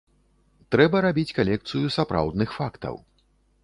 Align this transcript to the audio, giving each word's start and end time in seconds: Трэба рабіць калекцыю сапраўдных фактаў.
Трэба 0.75 1.03
рабіць 1.07 1.35
калекцыю 1.41 1.95
сапраўдных 2.01 2.49
фактаў. 2.61 2.95